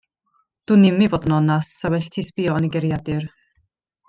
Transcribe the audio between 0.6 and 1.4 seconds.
Dwnim i fod yn